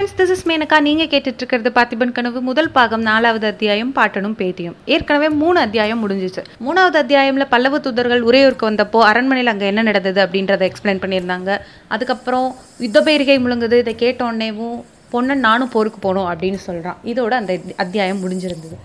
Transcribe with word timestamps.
This 0.00 0.30
is 0.34 0.44
Menaka 0.48 0.76
நீங்கள் 0.86 1.08
கேட்டுட்டு 1.12 1.40
இருக்கிறது 1.40 1.70
பார்த்திபன் 1.76 2.14
கனவு. 2.16 2.38
முதல் 2.48 2.68
பாகம் 2.76 3.02
நாலாவது 3.08 3.46
அத்தியாயம் 3.50 3.90
பாட்டனும் 3.96 4.36
பேட்டியும். 4.38 4.76
ஏற்கனவே 4.94 5.28
மூணு 5.40 5.58
அத்தியாயம் 5.64 6.00
முடிஞ்சிச்சு. 6.02 6.42
மூணாவது 6.66 6.96
அத்தியாயம்ல 7.00 7.44
பல்லவ 7.54 7.78
தூதர்கள் 7.86 8.22
உரையூருக்கு 8.28 8.66
வந்தப்போ 8.68 9.00
அரண்மனையில் 9.08 9.50
அங்கே 9.52 9.66
என்ன 9.72 9.82
நடந்தது 9.88 10.20
அப்படின்றத 10.24 10.64
எக்ஸ்பிளைன் 10.68 11.00
பண்ணியிருந்தாங்க. 11.02 11.50
அதுக்கப்புறம் 11.94 12.46
யுத்த 12.84 13.00
பயிர்கை 13.08 13.36
முழுங்குது. 13.46 13.78
இதை 13.82 13.94
கேட்டோடனேவும் 14.04 14.78
பொண்ணன் 15.14 15.44
நானும் 15.48 15.72
போருக்கு 15.74 16.00
போகணும் 16.06 16.28
அப்படின்னு 16.30 16.60
சொல்கிறான் 16.68 17.00
இதோட 17.12 17.34
அந்த 17.40 17.56
அத்தியாயம் 17.84 18.22
முடிஞ்சிருந்தது. 18.24 18.78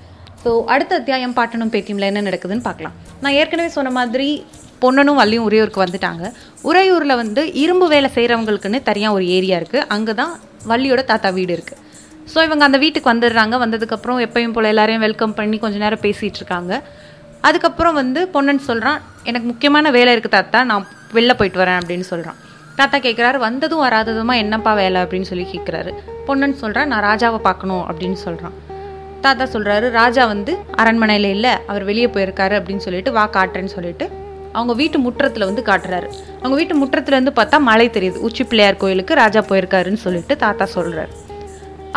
ஸோ 0.43 0.51
அடுத்த 0.75 0.93
அத்தியாயம் 1.01 1.37
பாட்டனும் 1.39 1.71
பேட்டியம்ல 1.75 2.09
என்ன 2.11 2.23
நடக்குதுன்னு 2.29 2.67
பார்க்கலாம். 2.69 2.97
நான் 3.23 3.37
ஏற்கனவே 3.43 3.71
சொன்ன 3.77 3.93
மாதிரி 3.99 4.27
பொன்னனும் 4.83 5.21
வள்ளியும் 5.21 5.47
உறையூருக்கு 5.49 5.83
வந்துட்டாங்க. 5.85 6.25
உறையூரில் 6.71 7.19
வந்து 7.21 7.43
இரும்பு 7.63 7.87
வேலை 7.93 8.11
செய்கிறவங்களுக்குன்னு 8.17 8.81
தனியாக 8.89 9.17
ஒரு 9.19 9.27
ஏரியா 9.37 9.59
இருக்குது 9.61 9.87
அங்கே 9.97 10.15
தான் 10.21 10.33
வள்ளியோட 10.69 11.03
தாத்தா 11.05 11.29
வீடு 11.29 11.53
இருக்குது 11.57 11.81
ஸோ 12.33 12.43
இவங்க 12.43 12.63
அந்த 12.63 12.77
வீட்டுக்கு 12.77 13.13
வந்துடுறாங்க. 13.13 13.55
வந்ததுக்கப்புறம் 13.63 14.19
எப்பயும் 14.25 14.51
போல் 14.51 14.63
எல்லாரையும் 14.63 15.01
வெல்கம் 15.01 15.33
பண்ணி 15.33 15.57
கொஞ்சம் 15.57 15.79
நேரம் 15.79 15.99
பேசிகிட்டு 15.99 16.35
இருக்காங்க. 16.35 16.81
அதுக்கப்புறம் 17.41 17.93
வந்து 17.93 18.29
பொண்ணுன்னு 18.33 18.63
சொல்கிறான் 18.69 19.01
எனக்கு 19.23 19.47
முக்கியமான 19.47 19.91
வேலை 19.91 20.15
இருக்குது 20.15 20.29
தாத்தா 20.29 20.63
நான் 20.63 20.87
வெளில 21.13 21.33
போயிட்டு 21.33 21.59
வரேன் 21.59 21.79
அப்படின்னு 21.81 22.05
சொல்கிறான் 22.11 22.35
தாத்தா 22.75 22.97
கேட்குறாரு 22.97 23.37
வந்ததும் 23.37 23.83
வராததுமா 23.83 24.35
என்னப்பா 24.35 24.73
வேலை? 24.73 25.01
அப்படின்னு 25.01 25.21
சொல்லி 25.21 25.47
கேட்குறாரு 25.51 25.91
பொன்னன் 26.25 26.57
சொல்கிறான் 26.57 26.87
நான் 26.87 27.03
ராஜாவை 27.03 27.37
பார்க்கணும் 27.37 27.85
அப்படின்னு 27.87 28.13
சொல்கிறான் 28.13 28.55
தாத்தா 29.21 29.45
சொல்கிறாரு 29.53 29.91
ராஜா 29.91 30.25
வந்து 30.25 30.57
அரண்மனையில் 30.75 31.29
இல்லை 31.29 31.53
அவர் 31.67 31.83
வெளியே 31.83 32.07
போயிருக்காரு 32.07 32.55
அப்படின்னு 32.59 32.77
சொல்லிட்டு 32.77 33.11
வா 33.11 33.29
காட்டுறேன்னு 33.33 33.75
சொல்லிட்டு 33.75 34.24
அவங்க 34.57 34.73
வீட்டு 34.81 34.97
முற்றத்தில் 35.05 35.47
வந்து 35.49 35.63
காட்டுறாரு. 35.69 36.07
அவங்க 36.41 36.55
வீட்டு 36.61 36.75
முற்றத்துலேருந்து 36.81 37.33
பார்த்தா 37.39 37.59
மலை 37.69 37.87
தெரியுது. 37.97 38.17
உச்சி 38.27 38.43
பிள்ளையார் 38.51 38.81
கோயிலுக்கு 38.83 39.21
ராஜா 39.23 39.43
போயிருக்காருன்னு 39.51 40.01
சொல்லிட்டு 40.07 40.35
தாத்தா 40.43 40.67
சொல்கிறாரு 40.77 41.13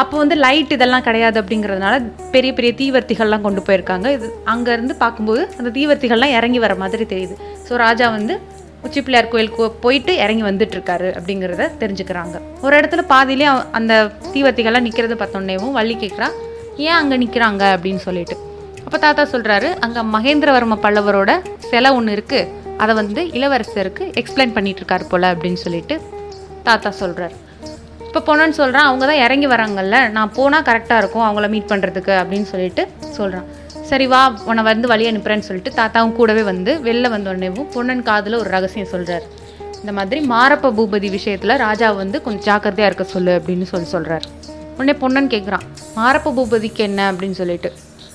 அப்போ 0.03 0.17
வந்து 0.23 0.37
லைட் 0.43 0.73
இதெல்லாம் 0.75 1.05
கிடையாது 1.07 1.37
அப்படிங்கிறதுனால 1.41 1.95
பெரிய 2.34 2.51
பெரிய 2.59 2.73
தீவர்த்திகள்லாம் 2.81 3.45
கொண்டு 3.47 3.61
போயிருக்காங்க. 3.69 4.06
இது 4.17 4.27
அங்கேருந்து 4.53 4.95
பார்க்கும்போது 5.00 5.42
அந்த 5.61 5.70
தீவர்த்திகள்லாம் 5.78 6.34
இறங்கி 6.39 6.61
வர 6.65 6.75
மாதிரி 6.83 7.06
தெரியுது. 7.12 7.37
ஸோ 7.69 7.73
ராஜா 7.84 8.09
வந்து 8.17 8.34
உச்சி 8.87 9.00
பிள்ளையார் 9.05 9.31
கோயிலுக்கு 9.33 9.65
போயிட்டு 9.84 10.12
இறங்கி 10.25 10.45
வந்துட்டுருக்காரு 10.48 11.09
அப்படிங்கிறத 11.19 11.70
தெரிஞ்சுக்கிறாங்க. 11.81 12.37
ஒரு 12.65 12.75
இடத்துல 12.81 13.05
பாதியிலே 13.15 13.48
அந்த 13.78 13.95
தீவர்த்திகள்லாம் 14.34 14.87
நிற்கிறத 14.89 15.17
பார்த்தோன்னேவும் 15.22 15.77
வள்ளி 15.78 15.97
கேட்குறா 16.05 16.28
ஏன் 16.87 16.98
அங்கே 17.00 17.19
நிற்கிறாங்க 17.25 17.65
அப்படின்னு 17.77 18.03
சொல்லிட்டு. 18.09 18.37
அப்போ 18.89 18.98
தாத்தா 18.98 19.25
சொல்கிறாரு 19.33 19.69
அங்கே 19.84 20.03
மகேந்திரவர்ம 20.12 20.77
பல்லவரோட 20.84 21.31
சிலை 21.64 21.91
ஒன்று 21.91 22.12
இருக்குது 22.17 22.47
அதை 22.78 22.92
வந்து 22.94 23.20
இளவரசருக்கு 23.33 24.05
எக்ஸ்பிளைன் 24.20 24.55
பண்ணிகிட்ருக்காரு 24.56 25.05
போல் 25.08 25.27
அப்படின்னு 25.31 25.61
சொல்லிட்டு 25.64 25.94
தாத்தா 26.62 26.91
சொல்கிறார் 27.00 27.34
இப்போ 28.06 28.20
போனோன்னு 28.28 28.56
சொல்கிறான் 28.59 28.86
அவங்க 28.89 29.06
தான் 29.06 29.20
இறங்கி 29.25 29.48
வராங்கல்ல 29.48 29.97
நான் 30.11 30.33
போனால் 30.36 30.64
கரெக்டாக 30.64 31.00
இருக்கும் 31.00 31.25
அவங்கள 31.27 31.48
மீட் 31.48 31.69
பண்ணுறதுக்கு 31.69 32.14
அப்படின்னு 32.20 32.48
சொல்லிட்டு 32.50 32.84
சொல்கிறான் 33.12 33.48
சரி 33.83 34.06
வா 34.06 34.20
உன்னை 34.44 34.62
வந்து 34.62 34.89
வழி 34.89 35.09
அனுப்புகிறேன்னு 35.11 35.48
சொல்லிட்டு 35.48 35.72
தாத்தாவும் 35.77 36.16
கூடவே 36.16 36.42
வந்து 36.42 36.72
வெளில 36.81 37.09
வந்த 37.09 37.31
உடனேவும் 37.31 37.69
பொன்னன் 37.75 38.03
காதில் 38.03 38.39
ஒரு 38.39 38.50
ரகசியம் 38.50 38.91
சொல்கிறார் 38.91 39.27
இந்த 39.81 39.92
மாதிரி 39.92 40.20
மாரப்ப 40.27 40.72
பூபதி 40.72 41.11
விஷயத்தில் 41.11 41.56
ராஜா 41.56 41.91
வந்து 41.92 42.22
கொஞ்சம் 42.22 42.47
ஜாக்கிரதையாக 42.47 42.91
இருக்க 42.91 43.06
சொல்லு 43.12 43.34
அப்படின்னு 43.39 43.64
சொல்லி 43.64 43.89
சொல்கிறார் 43.89 44.25
உடனே 44.75 44.92
பொன்னன் 44.94 45.31
கேட்குறான் 45.31 45.66
மாரப்ப 45.97 46.33
பூபதிக்கு 46.33 46.78
என்ன 46.78 47.12
அப்படின்னு 47.12 47.39
சொல்லிட்டு. 47.39 47.70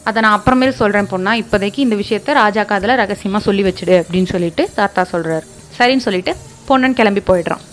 அதை 0.08 0.20
நான் 0.24 0.36
அப்புறமேல் 0.38 0.80
சொல்கிறேன் 0.80 1.10
பொண்ணா 1.12 1.34
இப்போதைக்கு 1.42 1.80
இந்த 1.86 1.96
விஷயத்த 2.02 2.34
ராஜா 2.42 2.64
காதில் 2.72 3.00
ரகசியமாக 3.02 3.42
சொல்லி 3.48 3.64
வச்சுடு 3.68 3.96
அப்படின்னு 4.02 4.30
சொல்லிட்டு 4.34 4.64
தாத்தா 4.80 5.04
சொல்கிறார் 5.12 5.46
சரின்னு 5.78 6.06
சொல்லிட்டு 6.08 6.34
பொண்ணுன்னு 6.70 6.98
கிளம்பி 7.00 7.22
போயிடுறான். 7.30 7.64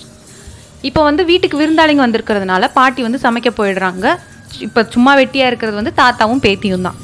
இப்போ 0.88 1.00
வந்து 1.08 1.22
வீட்டுக்கு 1.30 1.56
விருந்தாளிங்க 1.62 2.02
வந்திருக்கிறதுனால 2.06 2.68
பாட்டி 2.78 3.00
வந்து 3.06 3.18
சமைக்க 3.24 3.50
போயிடுறாங்க. 3.58 4.06
இப்போ 4.66 4.80
சும்மா 4.94 5.12
வெட்டியாக 5.20 5.50
இருக்கிறது 5.50 5.76
வந்து 5.80 5.94
தாத்தாவும் 6.02 6.42
பேத்தியும் 6.46 6.86
தான். 6.88 6.98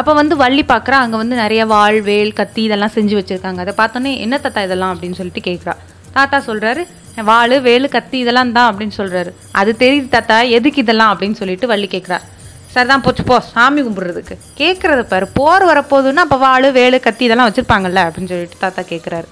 அப்போ 0.00 0.12
வந்து 0.20 0.34
வள்ளி 0.42 0.62
பார்க்குறா 0.72 0.96
அங்கே 1.04 1.16
வந்து 1.22 1.36
நிறைய 1.42 1.62
வாள் 1.72 1.98
வேல் 2.10 2.36
கத்தி 2.40 2.62
இதெல்லாம் 2.68 2.94
செஞ்சு 2.96 3.14
வச்சுருக்காங்க. 3.18 3.60
அதை 3.64 3.74
பார்த்தோன்னே 3.80 4.12
என்ன 4.24 4.38
தாத்தா 4.44 4.62
இதெல்லாம்? 4.68 4.92
அப்படின்னு 4.94 5.18
சொல்லிட்டு 5.20 5.42
கேட்குறா. 5.48 5.74
தாத்தா 6.16 6.38
சொல்கிறாரு 6.50 6.84
வாள் 7.28 7.56
வேலு 7.66 7.88
கத்தி 7.96 8.16
இதெல்லாம் 8.24 8.52
தான் 8.56 8.68
அப்படின்னு 8.70 8.94
சொல்கிறாரு 9.00 9.30
அது 9.60 9.72
தெரியுது 9.82 10.08
தாத்தா 10.14 10.36
எதுக்கு 10.58 10.80
இதெல்லாம்? 10.84 11.12
அப்படின்னு 11.14 11.38
சொல்லிட்டு 11.40 11.66
வள்ளி 11.72 11.88
கேட்குறா. 11.94 12.18
சரிதான் 12.74 13.04
போச்சு 13.06 13.22
போ. 13.30 13.36
சாமி 13.52 13.80
கும்பிட்றதுக்கு. 13.82 14.34
கேட்குறத 14.60 15.02
பாரு. 15.12 15.26
போர் 15.38 15.64
வரப்போகுதுன்னா 15.70 16.22
அப்போ 16.26 16.38
வாள் 16.44 16.66
வேலு 16.78 16.98
கத்தி 17.06 17.24
இதெல்லாம் 17.28 17.48
வச்சுருப்பாங்கல்ல? 17.48 18.02
அப்படின்னு 18.06 18.30
சொல்லிட்டு 18.32 18.62
தாத்தா 18.64 18.82
கேட்குறாரு 18.92 19.28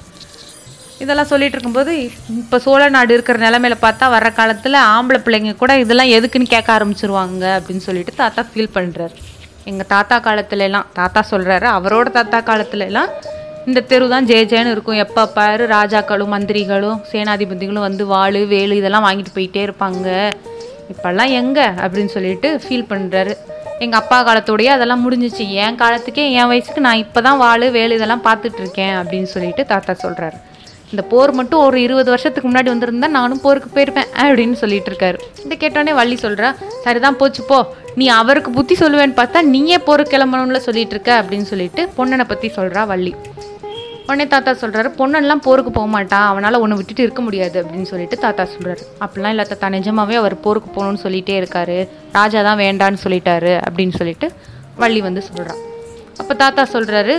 இதெல்லாம் 1.03 1.28
சொல்லிட்டு 1.30 1.56
இருக்கும்போது 1.56 1.92
இப்போ 2.41 2.56
சோழ 2.64 2.82
நாடு 2.97 3.14
இருக்கிற 3.16 3.38
நிலமையில 3.44 3.76
பார்த்தா 3.84 4.06
வர்ற 4.14 4.28
காலத்தில் 4.36 4.76
ஆம்பளை 4.94 5.19
பிள்ளைங்க 5.25 5.54
கூட 5.62 5.72
இதெல்லாம் 5.84 6.12
எதுக்குன்னு 6.16 6.52
கேட்க 6.52 6.69
ஆரம்பிச்சிருவாங்க 6.76 7.44
அப்படின்னு 7.56 7.84
சொல்லிட்டு 7.86 8.12
தாத்தா 8.20 8.42
ஃபீல் 8.50 8.75
பண்ணுறாரு 8.76 9.16
எங்கள் 9.70 9.88
தாத்தா 9.94 10.16
காலத்துலலாம் 10.26 10.86
தாத்தா 11.00 11.20
சொல்கிறாரு 11.32 11.66
அவரோட 11.78 12.10
தாத்தா 12.19 12.41
காலத்துலலாம் 12.50 13.10
இந்த 13.66 13.81
தெரு 13.91 14.06
தான் 14.12 14.28
ஜே 14.28 14.38
ஜேன்னு 14.52 14.72
இருக்கும். 14.75 15.00
எப்போ 15.04 15.22
பாரு 15.34 15.64
ராஜாக்களும் 15.66 16.32
மந்திரிகளும் 16.34 17.02
சேனாதிபதிகளும் 17.10 17.86
வந்து 17.88 18.06
வாள் 18.06 18.41
வேலு 18.52 18.76
இதெல்லாம் 18.81 19.04
வாங்கிட்டு 19.08 19.34
போயிட்டே 19.36 19.60
இருப்பாங்க. 19.66 20.08
இப்போல்லாம் 20.92 21.32
எங்கே 21.41 21.66
அப்படின்னு 21.82 22.14
சொல்லிட்டு 22.16 22.48
ஃபீல் 22.62 22.88
பண்ணுறாரு 22.92 23.34
எங்கள் 23.84 24.00
அப்பா 24.00 24.16
காலத்தோடையே 24.22 24.70
அதெல்லாம் 24.75 25.04
முடிஞ்சிச்சு. 25.04 25.44
என் 25.62 25.78
காலத்துக்கே 25.80 26.25
என் 26.38 26.50
வயசுக்கு 26.50 26.80
நான் 26.80 27.03
இப்போ 27.04 27.20
தான் 27.20 27.38
வாள் 27.38 27.66
வேலை 27.76 27.92
இதெல்லாம் 27.97 28.26
பார்த்துட்டு 28.26 28.60
இருக்கேன் 28.60 28.94
அப்படின்னு 29.00 29.28
சொல்லிட்டு 29.34 29.64
தாத்தா 29.66 29.94
சொல்கிறாரு 30.04 30.36
இந்த 30.92 31.02
போர் 31.12 31.32
மட்டும் 31.32 31.62
ஒரு 31.66 31.76
இருபது 31.81 32.08
வருஷத்துக்கு 32.10 32.48
முன்னாடி 32.48 32.70
வந்திருந்தா 32.72 33.08
நானும் 33.19 33.41
போருக்கு 33.41 33.69
போயிருப்பேன் 33.69 34.10
அப்படின்னு 34.22 34.56
சொல்லிட்டு 34.62 34.91
இருக்காரு 34.92 35.19
இதை 35.44 35.56
கேட்டோடனே 35.56 35.92
வள்ளி 36.00 36.16
சொல்கிறா 36.25 36.48
சரிதான் 36.84 37.16
போச்சு 37.16 37.42
போ. 37.42 37.58
நீ 37.97 38.06
அவருக்கு 38.19 38.50
புத்தி 38.50 38.75
சொல்லுவேன்னு 38.75 39.16
பார்த்தா 39.16 39.42
நீயே 39.54 39.78
போருக்கு 39.88 40.14
கிளம்பணும்ல 40.16 40.60
சொல்லிட்டு 40.66 40.94
இருக்க 40.97 41.12
அப்படின்னு 41.20 41.48
சொல்லிட்டு 41.52 41.84
பொண்ணனை 41.97 42.25
பற்றி 42.25 42.50
சொல்கிறா 42.58 42.82
வள்ளி. 42.86 43.12
உடனே 44.06 44.26
தாத்தா 44.26 44.52
சொல்கிறாரு 44.62 44.88
பொண்ணெல்லாம் 44.98 45.42
போருக்கு 45.44 45.70
போக 45.70 45.86
மாட்டான் 45.86 46.26
அவனால் 46.26 46.60
ஒன்று 46.60 46.76
விட்டுட்டு 46.76 47.02
இருக்க 47.02 47.22
முடியாது 47.22 47.62
அப்படின்னு 47.62 47.82
சொல்லிட்டு 47.82 48.16
தாத்தா 48.18 48.44
சொல்கிறாரு 48.54 48.82
அப்படிலாம் 49.00 49.34
இல்லை 49.34 49.44
தாத்தா 49.44 49.68
நிஜமாவே 49.68 50.14
அவர் 50.14 50.36
போருக்கு 50.40 50.70
போகணும்னு 50.76 51.02
சொல்லிட்டே 51.02 51.36
இருக்காரு 51.42 51.88
ராஜா 52.12 52.42
தான் 52.42 52.58
வேண்டான்னு 52.58 53.02
சொல்லிட்டாரு 53.04 53.52
அப்படின்னு 53.66 53.96
சொல்லிட்டு 53.98 54.28
வள்ளி 54.76 55.00
வந்து 55.00 55.22
சொல்கிறான் 55.22 55.60
அப்போ 56.18 56.34
தாத்தா 56.34 56.62
சொல்கிறாரு 56.72 57.14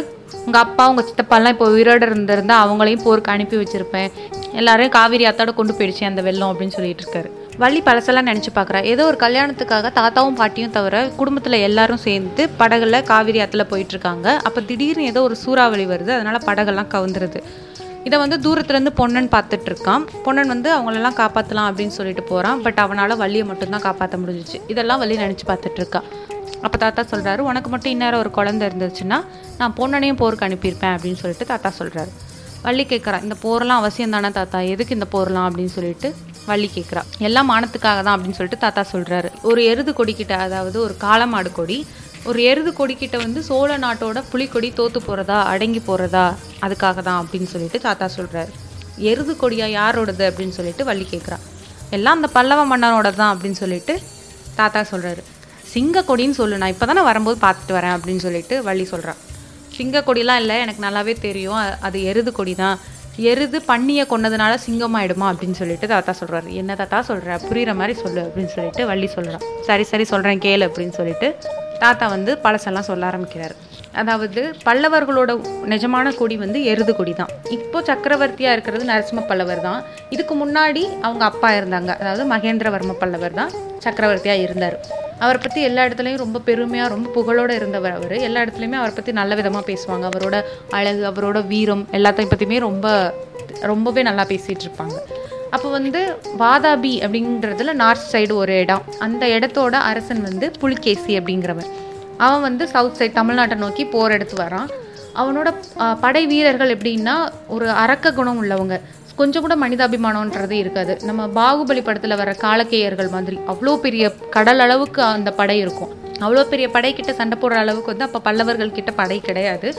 உங்கள் 0.46 0.62
அப்பா 0.62 0.84
உங்கள் 0.90 1.08
சித்தப்பாலாம் 1.10 1.54
இப்போ 1.56 1.68
உயிரோட 1.70 2.04
இருந்திருந்தா 2.10 2.56
அவங்களையும் 2.64 3.04
போருக்கு 3.04 3.32
அனுப்பி 3.32 3.56
வச்சுருப்பேன். 3.58 4.10
எல்லாரையும் 4.52 4.92
காவிரி 4.92 5.24
ஆத்தாட 5.26 5.54
கொண்டு 5.54 5.74
போயிடுச்சு 5.74 6.04
அந்த 6.06 6.22
வெள்ளம் 6.22 6.52
அப்படின்னு 6.52 6.76
சொல்லிட்டு 6.78 7.04
இருக்காரு. 7.04 7.30
வள்ளி 7.62 7.82
பழசெல்லாம் 7.82 8.28
நினச்சி 8.30 8.52
பார்க்குறா 8.56 8.84
ஏதோ 8.84 9.06
ஒரு 9.06 9.18
கல்யாணத்துக்காக 9.20 9.90
தாத்தாவும் 9.98 10.38
பாட்டியும் 10.40 10.72
தவிர 10.72 11.10
குடும்பத்தில் 11.16 11.54
எல்லாரும் 11.54 11.98
சேர்ந்து 11.98 12.50
படகுல 12.60 13.04
காவிரி 13.04 13.40
ஆற்றுல 13.40 13.64
போயிட்டுருக்காங்க. 13.72 14.28
அப்போ 14.48 14.62
திடீர்னு 14.62 15.04
ஏதோ 15.04 15.22
ஒரு 15.22 15.36
சூறாவளி 15.36 15.86
வருது. 15.86 16.12
அதனால் 16.18 16.46
படகெல்லாம் 16.46 16.90
கவுந்துருது. 16.96 17.40
இதை 18.04 18.20
வந்து 18.20 18.38
தூரத்துலேருந்து 18.46 18.94
பொன்னன் 19.00 19.30
பார்த்துட்டு 19.30 19.70
இருக்கான் 19.72 20.04
பொன்னன் 20.24 20.48
வந்து 20.48 20.70
அவங்களெல்லாம் 20.76 21.20
காப்பாற்றலாம் 21.22 21.68
அப்படின்னு 21.70 21.96
சொல்லிட்டு 21.98 22.24
போகிறான் 22.24 22.62
பட் 22.62 22.80
அவனால் 22.80 23.18
வள்ளியை 23.18 23.46
மட்டும்தான் 23.46 23.82
காப்பாற்ற 23.82 24.18
முடிஞ்சிச்சு. 24.18 24.60
இதெல்லாம் 24.68 25.00
வள்ளி 25.00 25.18
நினச்சி 25.18 25.46
பார்த்துட்டு 25.48 25.76
இருக்கா 25.76 26.02
அப்போ 26.62 26.78
தாத்தா 26.78 27.02
சொல்கிறாரு 27.12 27.40
உனக்கு 27.40 27.70
மட்டும் 27.70 27.92
இந்நேரம் 27.92 28.20
ஒரு 28.20 28.32
குழந்தை 28.32 28.68
இருந்துச்சுன்னா 28.68 29.18
நான் 29.58 29.74
பொண்ணனையும் 29.78 30.20
போருக்கு 30.22 30.46
அனுப்பியிருப்பேன் 30.48 30.94
அப்படின்னு 30.96 31.14
சொல்லிட்டு 31.14 31.46
தாத்தா 31.46 31.72
சொல்கிறாரு 31.80 32.12
வள்ளி 32.62 32.84
கேட்குறான் 32.84 33.24
இந்த 33.24 33.36
போரெலாம் 33.44 33.80
அவசியம் 33.82 34.10
தானே 34.10 34.30
தாத்தா? 34.30 34.60
எதுக்கு 34.74 34.94
இந்த 34.94 35.08
போரெலாம்? 35.12 35.48
அப்படின்னு 35.50 35.74
சொல்லிட்டு 35.78 36.10
வள்ளி 36.46 36.70
கேட்குறா 36.76 37.02
எல்லாம் 37.20 37.50
மானத்துக்காக 37.50 38.00
தான் 38.04 38.16
அப்படின்னு 38.16 38.32
சொல்லிட்டு 38.32 38.58
தாத்தா 38.58 38.84
சொல்கிறாரு 38.92 39.30
ஒரு 39.42 39.64
எருது 39.64 39.92
கொடிக்கிட்ட 39.94 40.38
அதாவது 40.38 40.80
ஒரு 40.82 40.96
காளமாடு 40.98 41.52
கொடி 41.52 41.78
ஒரு 42.26 42.40
எருது 42.44 42.72
கொடிக்கிட்ட 42.72 43.18
வந்து 43.18 43.44
சோழ 43.44 43.78
நாட்டோட 43.78 44.24
புலிக்கொடி 44.32 44.70
தோத்து 44.72 45.00
போகிறதா 45.00 45.38
அடங்கி 45.46 45.80
போகிறதா 45.80 46.26
அதுக்காக 46.62 47.02
தான் 47.02 47.20
அப்படின்னு 47.24 47.46
சொல்லிட்டு 47.46 47.80
தாத்தா 47.80 48.10
சொல்கிறாரு 48.18 48.52
எருது 49.12 49.34
கொடியா 49.36 49.68
யாரோடது? 49.74 50.24
அப்படின்னு 50.30 50.50
சொல்லிட்டு 50.50 50.84
வள்ளி 50.84 51.06
கேட்குறா 51.06 51.38
எல்லாம் 51.90 52.16
அந்த 52.16 52.28
பல்லவ 52.28 52.62
மன்னனோட 52.66 53.16
தான் 53.16 53.32
அப்படின்னு 53.36 53.58
சொல்லிட்டு 53.58 53.94
தாத்தா 54.56 54.82
சொல்கிறாரு 54.92 55.24
சிங்க 55.66 56.04
கொடின்னு 56.08 56.32
சொல்லு 56.32 56.58
நான் 56.58 56.70
இப்போ 56.70 56.86
தானே 56.86 57.02
வரும்போது 57.02 57.38
பார்த்துட்டு 57.42 57.74
வரேன் 57.74 57.96
அப்படின்னு 57.98 58.18
சொல்லிட்டு 58.18 58.64
வள்ளி 58.64 58.86
சொல்கிறான் 58.86 59.20
சிங்க 59.76 60.00
கொடிலாம் 60.00 60.36
இல்லை 60.36 60.56
எனக்கு 60.60 60.82
நல்லாவே 60.84 61.14
தெரியும். 61.20 61.56
அது 61.80 62.04
எருது 62.04 62.32
கொடி 62.32 62.56
தான் 62.56 62.76
எருது 63.18 63.60
பண்ணியை 63.68 64.04
கொன்னதுனால 64.10 64.54
சிங்கமாயிடுமா 64.66 65.28
அப்படின்னு 65.32 65.52
சொல்லிட்டு 65.52 65.88
தாத்தா 65.88 66.14
சொல்கிறாரு 66.20 66.50
என்ன 66.52 66.76
தாத்தா 66.76 67.02
சொல்கிற 67.02 67.36
புரியுற 67.36 67.76
மாதிரி 67.76 68.00
சொல்லு 68.00 68.22
அப்படின்னு 68.22 68.46
சொல்லிட்டு 68.46 68.86
வள்ளி 68.86 69.08
சொல்கிறான் 69.08 69.44
சரி 69.62 69.84
சரி 69.84 70.04
சொல்கிறேன் 70.04 70.40
கேளு 70.40 70.68
அப்படின்னு 70.68 70.90
சொல்லிட்டு 70.90 71.38
தாத்தா 71.80 72.08
வந்து 72.08 72.40
பழசெல்லாம் 72.44 72.90
சொல்ல 72.90 73.10
ஆரம்பிக்கிறாரு. 73.10 73.56
அதாவது 74.02 74.42
பல்லவர்களோட 74.68 75.32
நிஜமான 75.74 76.14
கொடி 76.20 76.36
வந்து 76.44 76.60
எருது 76.72 76.94
கொடி 77.00 77.14
தான் 77.20 77.32
இப்போ 77.58 77.80
சக்கரவர்த்தியாக 77.90 78.56
இருக்கிறது 78.56 78.84
நரசிம்ம 78.92 79.24
பல்லவர் 79.32 79.62
தான். 79.68 79.80
இதுக்கு 80.16 80.36
முன்னாடி 80.44 80.84
அவங்க 81.08 81.24
அப்பா 81.32 81.52
இருந்தாங்க. 81.60 81.92
அதாவது 82.02 82.26
மகேந்திரவர்ம 82.34 82.96
பல்லவர் 83.04 83.38
தான் 83.40 83.52
சக்கரவர்த்தியாக 83.86 84.44
இருந்தார். 84.46 84.78
அவரை 85.24 85.40
பற்றி 85.42 85.60
எல்லா 85.70 85.82
இடத்துலையும் 85.88 86.24
ரொம்ப 86.24 86.40
பெருமையாக 86.48 86.94
ரொம்ப 86.94 87.10
புகழோடு 87.18 87.54
இருந்தவர் 87.60 87.96
அவர். 87.98 88.16
எல்லா 88.28 88.42
இடத்துலையுமே 88.46 88.80
அவரை 88.80 88.94
பற்றி 88.96 89.12
நல்ல 89.20 89.36
விதமாக 89.40 89.66
பேசுவாங்க. 89.72 90.06
அவரோட 90.12 90.38
அழகு 90.80 91.04
அவரோட 91.12 91.42
வீரம் 91.54 91.86
எல்லாத்தையும் 92.00 92.34
பற்றியுமே 92.34 92.60
ரொம்ப 92.70 92.88
ரொம்பவே 93.72 94.02
நல்லா 94.10 94.24
பேசிகிட்டு 94.32 94.66
இருப்பாங்க. 94.68 94.98
அப்போ 95.56 95.68
வந்து 95.78 96.00
வாதாபி 96.42 96.94
அப்படின்றதுல 97.06 97.74
நார்த் 97.82 98.10
சைடு 98.12 98.34
ஒரு 98.44 98.54
இடம். 98.64 98.86
அந்த 99.06 99.24
இடத்தோட 99.36 99.76
அரசன் 99.92 100.22
வந்து 100.30 100.46
புலிகேசி 100.62 101.12
அப்படிங்கிறவன். 101.20 101.70
அவன் 102.24 102.46
வந்து 102.48 102.64
சவுத் 102.74 102.98
சைட் 103.00 103.20
தமிழ்நாட்டை 103.20 103.58
நோக்கி 103.64 103.84
போர் 103.94 104.16
எடுத்து 104.18 104.36
வரான். 104.44 104.70
அவனோட 105.22 105.50
படை 106.04 106.22
வீரர்கள் 106.32 106.74
எப்படின்னா 106.76 107.16
ஒரு 107.56 107.68
அரக்க 107.84 108.14
குணம் 108.20 108.40
உள்ளவங்க. 108.44 108.78
கொஞ்சம் 109.20 109.44
கூட 109.46 109.56
மனிதாபிமானம்ன்றது 109.64 110.56
இருக்காது. 110.62 110.94
நம்ம 111.08 111.26
பாகுபலி 111.40 111.82
படத்தில் 111.88 112.20
வர 112.22 112.32
காலக்கேயர்கள் 112.46 113.10
மாதிரி. 113.16 113.38
அவ்வளோ 113.52 113.74
பெரிய 113.84 114.06
கடல் 114.36 114.64
அளவுக்கு 114.66 115.02
அந்த 115.16 115.32
படை 115.40 115.58
இருக்கும். 115.66 115.92
அவ்வளோ 116.26 116.44
பெரிய 116.54 116.68
படைக்கிட்ட 116.76 117.12
சண்டை 117.20 117.36
போடுற 117.42 117.60
அளவுக்கு 117.64 117.92
வந்து 117.94 118.08
அப்போ 118.08 118.20
பல்லவர்கள் 118.28 118.78
கிட்ட 118.78 118.92
படை 119.02 119.18
கிடையாது. 119.28 119.70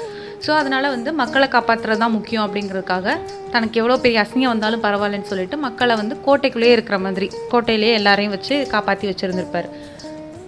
ஸோ 0.44 0.50
அதனால் 0.60 0.92
வந்து 0.94 1.10
மக்களை 1.22 1.46
காப்பாற்றுறது 1.54 2.02
தான் 2.02 2.14
முக்கியம் 2.16 2.44
அப்படிங்கிறதுக்காக 2.46 3.16
தனக்கு 3.54 3.80
எவ்வளோ 3.82 3.96
பெரிய 4.04 4.18
அசிங்கம் 4.24 4.52
வந்தாலும் 4.54 4.84
பரவாயில்லன்னு 4.86 5.30
சொல்லிட்டு 5.32 5.58
மக்களை 5.66 5.94
வந்து 6.02 6.16
கோட்டைக்குள்ளேயே 6.26 6.74
இருக்கிற 6.76 6.98
மாதிரி 7.06 7.28
கோட்டையிலேயே 7.52 7.94
எல்லாரையும் 8.00 8.34
வச்சு 8.36 8.56
காப்பாற்றி 8.74 9.08
வச்சுருந்துருப்பார். 9.10 9.68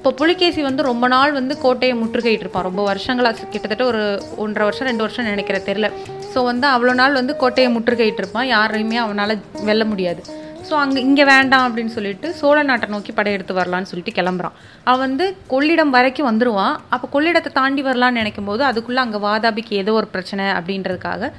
இப்போ 0.07 0.19
புலிகேசி 0.21 0.61
வந்து 0.67 0.83
ரொம்ப 0.89 1.07
நாள் 1.13 1.33
வந்து 1.37 1.55
கோட்டையை 1.63 1.95
முற்றுகையிட்டு 2.01 2.45
இருப்பான் 2.45 2.65
ரொம்ப 2.67 2.81
வருஷங்களாக 2.89 3.47
கிட்டத்தட்ட 3.53 3.85
ஒரு 3.93 4.03
ஒன்றரை 4.43 4.65
வருஷம் 4.67 4.89
ரெண்டு 4.89 5.03
வருஷம் 5.05 5.27
நினைக்கிற 5.29 5.57
தெரில 5.69 5.87
ஸோ 6.33 6.43
வந்து 6.49 6.67
அவ்வளோ 6.73 6.93
நாள் 7.01 7.17
வந்து 7.19 7.35
கோட்டையை 7.41 7.71
முற்றுகையிட்டு 7.77 8.21
இருப்பான் 8.23 8.47
யாரையுமே 8.51 8.99
அவனால் 9.05 9.33
வெல்ல 9.69 9.85
முடியாது. 9.93 10.21
ஸோ 10.69 10.75
அங்கே 10.83 11.01
இங்கே 11.07 11.25
வேண்டாம் 11.31 11.65
அப்படின்னு 11.69 11.93
சொல்லிட்டு 11.97 12.29
சோழ 12.41 12.59
நாட்டை 12.69 12.89
நோக்கி 12.95 13.13
படையெடுத்து 13.17 13.55
வரலான்னு 13.61 13.91
சொல்லிட்டு 13.93 14.13
கிளம்புறான். 14.19 14.55
அவன் 14.89 15.03
வந்து 15.07 15.27
கொள்ளிடம் 15.53 15.95
வரைக்கும் 15.97 16.29
வந்துருவான். 16.31 16.77
அப்போ 16.97 17.09
கொள்ளிடத்தை 17.15 17.51
தாண்டி 17.59 17.85
வரலான்னு 17.89 18.21
நினைக்கும் 18.23 18.51
போது 18.51 18.65
அதுக்குள்ளே 18.69 19.03
அங்கே 19.05 19.21
வாதாபிக்கு 19.27 19.75
ஏதோ 19.83 19.95
ஒரு 20.03 20.09
பிரச்சனை 20.15 20.47
அப்படின்றதுக்காக 20.59 21.31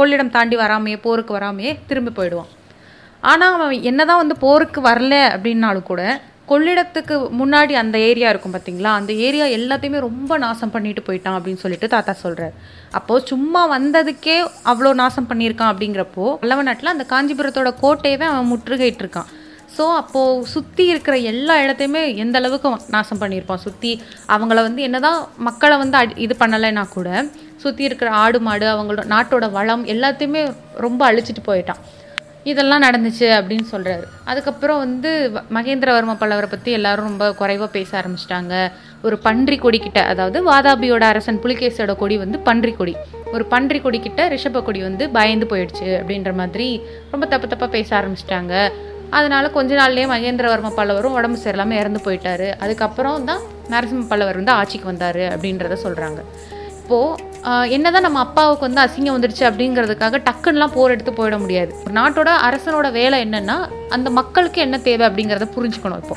கொள்ளிடம் 0.00 0.32
தாண்டி 0.36 0.58
வராமையே 0.62 1.00
போருக்கு 1.08 1.34
வராமையே 1.38 1.74
திரும்பி 1.90 2.14
போயிடுவான். 2.20 2.50
ஆனால் 3.32 3.58
அவன் 3.58 3.84
என்னதான் 3.92 4.22
வந்து 4.22 4.38
போருக்கு 4.46 4.80
வரல 4.88 5.14
அப்படின்னாலும் 5.34 5.86
கூட 5.92 6.02
கொள்ளிடத்துக்கு 6.48 7.14
முன்னாடி 7.38 7.72
அந்த 7.72 7.98
ஏரியா 7.98 8.28
இருக்கும் 8.28 8.54
பார்த்தீங்களா 8.54 8.90
அந்த 8.92 9.12
ஏரியா 9.12 9.44
எல்லாத்தையுமே 9.46 9.98
ரொம்ப 9.98 10.38
நாசம் 10.38 10.70
பண்ணிட்டு 10.70 11.02
போயிட்டான் 11.06 11.36
அப்படின்னு 11.38 11.56
சொல்லிட்டு 11.56 11.88
தாத்தா 11.88 12.12
சொல்கிறார் 12.12 12.54
அப்போது 12.90 13.26
சும்மா 13.26 13.78
வந்ததுக்கே 13.78 14.36
அவ்வளோ 14.64 14.94
நாசம் 14.94 15.28
பண்ணியிருக்கான் 15.28 15.72
அப்படிங்கிறப்போ 15.72 16.36
பல்லவ 16.36 16.62
நாட்டில் 16.62 16.94
அந்த 16.96 17.06
காஞ்சிபுரத்தோட 17.08 17.74
கோட்டையவே 17.82 18.26
அவன் 18.26 18.50
முற்றுகையிட்டு 18.52 19.04
இருக்கான் 19.04 19.30
ஸோ 19.78 19.94
அப்போது 19.94 20.46
சுற்றி 20.46 20.86
இருக்கிற 20.86 21.16
எல்லா 21.16 21.58
இடத்தையுமே 21.58 22.16
எந்த 22.16 22.38
அளவுக்கு 22.38 22.76
நாசம் 22.88 23.20
பண்ணியிருப்பான்? 23.20 23.54
சுற்றி 23.56 24.02
அவங்கள 24.28 24.54
வந்து 24.54 24.82
என்னதான் 24.82 25.26
மக்களை 25.36 25.76
வந்து 25.76 25.98
அடி- 25.98 26.18
இது 26.18 26.36
பண்ணலைன்னா 26.38 26.88
கூட 26.88 27.24
சுற்றி 27.56 27.84
இருக்கிற 27.84 28.10
ஆடு 28.10 28.40
மாடு 28.40 28.66
அவங்களோட 28.66 29.04
நாட்டோட 29.06 29.50
வளம் 29.50 29.86
எல்லாத்தையுமே 29.86 30.54
ரொம்ப 30.76 31.12
அழிச்சிட்டு 31.12 31.42
போயிட்டான். 31.46 31.80
இதெல்லாம் 32.46 32.82
நடந்துச்சு 32.82 33.26
அப்படின்னு 33.38 33.66
சொல்கிறாரு 33.72 34.04
அதுக்கப்புறம் 34.24 34.78
வந்து 34.78 35.30
வ- 35.34 35.42
மகேந்திரவர்ம 35.54 36.16
பல்லவரை 36.20 36.46
பற்றி 36.46 36.72
எல்லாரும் 36.72 37.08
ரொம்ப 37.08 37.34
குறைவாக 37.34 37.70
பேச 37.70 37.90
ஆரம்பிச்சிட்டாங்க. 38.00 38.54
ஒரு 39.02 39.18
பன்றி 39.18 39.56
கொடி 39.56 39.78
கிட்ட 39.78 40.02
அதாவது 40.02 40.52
வாதாபியோட 40.52 41.00
அரசன் 41.00 41.42
புலிகேசியோட 41.42 41.96
கொடி 41.96 42.16
வந்து 42.16 42.38
பன்றி 42.38 42.72
கொடி. 42.72 42.94
ஒரு 43.32 43.44
பன்றி 43.44 43.80
கொடி 43.80 44.00
கிட்ட 44.00 44.28
ரிஷப 44.28 44.62
கொடி 44.62 44.80
வந்து 44.80 45.10
பயந்து 45.10 45.46
போயிடுச்சு 45.46 45.86
அப்படின்ற 45.86 46.34
மாதிரி 46.34 46.68
ரொம்ப 47.10 47.26
தப்பு 47.26 47.46
தப்பாக 47.46 47.68
பேச 47.68 47.90
ஆரம்பிச்சிட்டாங்க. 47.96 48.54
அதனால 49.10 49.50
கொஞ்ச 49.50 49.74
நாள்லேயே 49.74 50.06
மகேந்திரவர்ம 50.14 50.72
பல்லவரும் 50.76 51.12
உடம்பு 51.12 51.38
சரியில்லாமல் 51.44 51.78
இறந்து 51.78 52.00
போயிட்டாரு. 52.04 52.54
அதுக்கப்புறம் 52.58 53.24
தான் 53.24 53.40
நரசிம்ம 53.70 54.08
பல்லவர் 54.08 54.34
வந்து 54.34 54.52
ஆட்சிக்கு 54.52 54.86
வந்தார் 54.86 55.16
அப்படின்றத 55.16 55.76
சொல்கிறாங்க 55.84 56.20
இப்போது 56.82 57.22
என்னதான் 57.68 58.02
நம்ம 58.02 58.18
அப்பாவுக்கு 58.18 58.70
வந்து 58.70 58.82
அசிங்கம் 58.82 59.16
வந்துடுச்சு 59.16 59.44
அப்படிங்கிறதுக்காக 59.50 60.20
டக்குன்னுலாம் 60.28 60.72
போர் 60.72 60.90
எடுத்து 60.90 61.12
போயிட 61.12 61.38
முடியாது. 61.38 61.74
ஒரு 61.84 62.00
நாட்டோட 62.00 62.30
அரசனோட 62.48 62.92
வேலை 62.92 63.24
என்னன்னா 63.24 63.68
அந்த 63.88 64.10
மக்களுக்கு 64.10 64.60
என்ன 64.60 64.78
தேவை 64.78 65.06
அப்படிங்கிறத 65.08 65.48
புரிஞ்சுக்கணும் 65.56 66.02
இப்போ. 66.02 66.16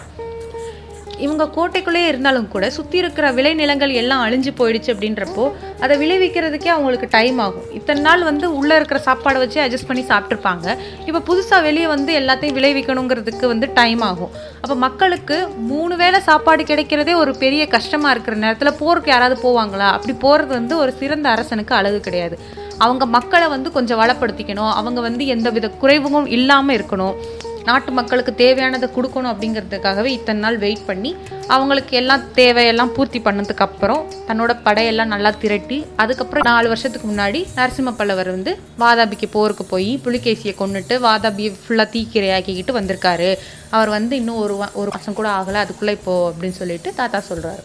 இவங்க 1.25 1.45
கோட்டைக்குள்ளே 1.55 2.01
இருந்தாலும் 2.11 2.47
கூட 2.53 2.65
சுற்றி 2.77 2.97
இருக்கிற 3.01 3.25
விளைநிலங்கள் 3.37 3.93
எல்லாம் 4.01 4.23
அழிஞ்சு 4.25 4.51
போயிடுச்சு 4.59 4.91
அப்படின்றப்போ 4.93 5.45
அதை 5.83 5.95
விளைவிக்கிறதுக்கே 6.03 6.71
அவங்களுக்கு 6.75 7.07
டைம் 7.17 7.39
ஆகும். 7.45 7.65
இத்தனை 7.79 8.01
நாள் 8.07 8.23
வந்து 8.29 8.45
உள்ளே 8.59 8.75
இருக்கிற 8.79 9.01
சாப்பாடை 9.07 9.39
வச்சு 9.43 9.59
அட்ஜஸ்ட் 9.65 9.89
பண்ணி 9.89 10.03
சாப்பிட்ருப்பாங்க 10.11 10.67
இப்போ 11.07 11.21
புதுசாக 11.29 11.65
வெளியே 11.67 11.87
வந்து 11.95 12.13
எல்லாத்தையும் 12.21 12.57
விளைவிக்கணுங்கிறதுக்கு 12.59 13.45
வந்து 13.53 13.69
டைம் 13.79 14.03
ஆகும். 14.11 14.31
அப்போ 14.61 14.77
மக்களுக்கு 14.85 15.37
மூணு 15.71 15.95
வேளை 16.03 16.21
சாப்பாடு 16.29 16.63
கிடைக்கிறதே 16.71 17.15
ஒரு 17.23 17.33
பெரிய 17.43 17.65
கஷ்டமாக 17.75 18.13
இருக்கிற 18.15 18.37
நேரத்தில் 18.45 18.77
போருக்கு 18.83 19.11
யாராவது 19.15 19.37
போவாங்களா? 19.47 19.89
அப்படி 19.97 20.15
போகிறது 20.25 20.51
வந்து 20.59 20.75
ஒரு 20.83 20.93
சிறந்த 21.01 21.29
அரசனுக்கு 21.35 21.75
அழகு 21.81 22.01
கிடையாது. 22.07 22.37
அவங்க 22.85 23.05
மக்களை 23.15 23.47
வந்து 23.53 23.69
கொஞ்சம் 23.77 23.99
வளப்படுத்திக்கணும். 24.01 24.73
அவங்க 24.79 24.99
வந்து 25.05 25.23
எந்த 25.35 25.47
வித 25.55 25.69
குறைவும் 25.81 26.27
இல்லாமல் 26.37 26.75
இருக்கணும். 26.77 27.15
நாட்டு 27.63 27.91
மக்களுக்கு 27.91 28.33
தேவையானதை 28.37 28.87
கொடுக்கணும் 28.89 29.31
அப்படிங்கிறதுக்காகவே 29.31 30.05
இத்தனை 30.09 30.41
நாள் 30.41 30.57
வெயிட் 30.57 30.85
பண்ணி 30.85 31.11
அவங்களுக்கு 31.47 31.97
எல்லாம் 31.97 32.23
தேவையெல்லாம் 32.35 32.85
பூர்த்தி 32.87 33.19
பண்ணதுக்கு 33.19 33.57
அப்புறம் 33.57 34.01
தன்னோட 34.27 34.51
படையெல்லாம் 34.65 35.05
நல்லா 35.05 35.29
திரட்டி 35.31 35.85
அதுக்கப்புறம் 35.95 36.43
நாலு 36.45 36.67
வருஷத்துக்கு 36.67 37.07
முன்னாடி 37.07 37.45
நரசிம்ம 37.55 37.91
பல்லவர் 37.91 38.29
வந்து 38.29 38.51
வாதாபிக்கு 38.79 39.27
போருக்கு 39.31 39.65
போய் 39.65 40.01
புலிகேசியை 40.05 40.55
கொண்டுட்டு 40.55 40.97
வாதாபியை 40.99 41.55
ஃபுல்லாக 41.59 41.89
தீக்கிரையாக்கிக்கிட்டு 41.93 42.71
வந்திருக்காரு. 42.71 43.29
அவர் 43.69 43.89
வந்து 43.89 44.15
இன்னும் 44.15 44.35
ஒரு 44.35 44.55
வா- 44.55 44.73
ஒரு 44.73 44.91
மாதம் 44.93 45.13
கூட 45.13 45.29
ஆகலை 45.29 45.59
அதுக்குள்ளே 45.59 45.93
இப்போ 45.93 46.31
அப்படின்னு 46.31 46.59
சொல்லிட்டு 46.59 46.93
தாத்தா 46.93 47.21
சொல்கிறாரு 47.29 47.63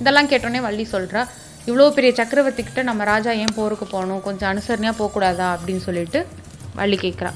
இதெல்லாம் 0.00 0.28
கேட்டோன்னே 0.28 0.60
வள்ளி 0.60 0.88
சொல்கிறா 0.92 1.22
இவ்வளோ 1.66 1.90
பெரிய 1.90 2.14
சக்கரவர்த்தி 2.14 2.62
கிட்ட 2.62 2.82
நம்ம 2.82 3.04
ராஜா 3.04 3.30
ஏன் 3.36 3.54
போருக்கு 3.54 3.86
போகணும்? 3.86 4.22
கொஞ்சம் 4.22 4.50
அனுசரணையாக 4.50 4.94
போகக்கூடாதா? 4.98 5.56
அப்படின்னு 5.56 5.76
சொல்லிட்டு 5.78 6.20
வள்ளி 6.74 6.96
கேட்குறா 6.96 7.30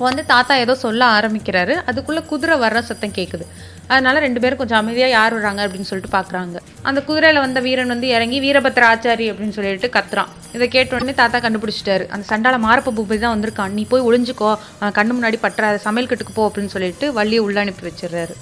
அப்போ 0.00 0.10
வந்து 0.12 0.30
தாத்தா 0.30 0.54
ஏதோ 0.62 0.74
சொல்ல 0.82 1.00
ஆரம்பிக்கிறாரு. 1.16 1.74
அதுக்குள்ளே 1.90 2.20
குதிரை 2.28 2.54
வர்ற 2.62 2.78
சத்தம் 2.90 3.12
கேட்குது 3.18 3.44
அதனால 3.92 4.20
ரெண்டு 4.24 4.40
பேரும் 4.42 4.60
கொஞ்சம் 4.60 4.78
அமைதியாக 4.82 5.12
யார் 5.14 5.34
வர்றாங்க 5.36 5.60
அப்படின்னு 5.64 5.88
சொல்லிட்டு 5.88 6.12
பார்க்குறாங்க 6.14 6.60
அந்த 6.88 7.00
குதிரையில் 7.08 7.40
வந்த 7.44 7.60
வீரன் 7.66 7.92
வந்து 7.94 8.06
இறங்கி 8.14 8.38
வீரபத்ர 8.44 8.86
ஆச்சாரி 8.92 9.26
அப்படின்னு 9.32 9.56
சொல்லிட்டு 9.58 9.90
கத்துறான். 9.96 10.30
இதை 10.56 10.68
கேட்ட 10.76 10.96
உடனே 10.98 11.14
தாத்தா 11.20 11.38
கண்டுபிடிச்சிட்டாரு. 11.46 12.04
அந்த 12.14 12.24
சண்டால 12.32 12.60
மாரப்ப 12.66 12.94
பூபதி 12.98 13.20
தான் 13.24 13.34
வந்திருக்கான். 13.36 13.74
நீ 13.78 13.82
போய் 13.92 14.06
ஒளிஞ்சுக்கோ. 14.08 14.50
கண்ணு 14.98 15.12
முன்னாடி 15.18 15.40
பற்றாத 15.44 15.82
சமையல் 15.86 16.10
கட்டுக்கு 16.12 16.36
போ 16.38 16.46
அப்படின்னு 16.48 16.74
சொல்லிட்டு 16.76 17.12
வள்ளியை 17.18 17.42
உள்ள 17.46 17.60
அனுப்பி 17.64 17.84
வச்சிடுறாரு. 17.88 18.36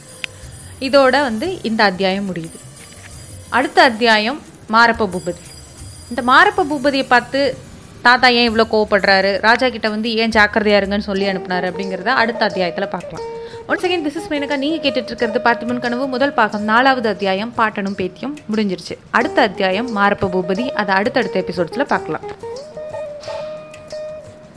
இதோட 0.89 1.17
வந்து 1.29 1.49
இந்த 1.71 1.83
அத்தியாயம் 1.91 2.29
முடியுது. 2.31 2.59
அடுத்த 3.59 3.79
அத்தியாயம் 3.91 4.41
மாரப்ப 4.77 5.09
பூபதி. 5.17 5.43
இந்த 6.13 6.23
மாரப்ப 6.33 6.71
பூபதியை 6.73 7.09
பார்த்து 7.15 7.41
தாத்தா 8.03 8.29
ஏன் 8.29 8.49
இவ்வளோ 8.51 8.65
கோவப்படுறாரு? 8.73 9.31
ராஜா 9.41 9.69
கிட்ட 9.69 9.89
வந்து 9.89 10.15
ஏன் 10.15 10.35
ஜாக்கிரதையா 10.37 10.79
இருங்கன்னு 10.81 11.09
சொல்லி 11.09 11.27
அனுப்புனாரு 11.27 11.67
அப்படிங்கிறத 11.71 12.07
அடுத்த 12.23 12.45
அத்தியாயத்தில் 12.45 12.89
பார்க்கலாம். 12.89 13.27
Once 13.69 13.85
again 13.87 14.05
this 14.05 14.19
is 14.21 14.31
Menaka. 14.31 14.57
நீங்கள் 14.57 14.83
கேட்டுட்டு 14.85 15.11
இருக்கிறது 15.13 15.41
பார்த்திபன் 15.45 15.79
கனவு. 15.79 16.07
முதல் 16.07 16.33
பாகம் 16.33 16.63
நாலாவது 16.63 17.09
அத்தியாயம் 17.09 17.53
பாட்டனும் 17.57 17.99
பேத்தியும் 17.99 18.37
முடிஞ்சிருச்சு. 18.53 18.97
அடுத்த 19.11 19.43
அத்தியாயம் 19.43 19.97
மாரப்ப 19.97 20.29
பூபதி. 20.35 20.67
அதை 20.71 20.95
அடுத்தடுத்த 20.95 21.45
எபிசோட்ஸில் 21.45 21.91
பார்க்கலாம். 21.95 22.27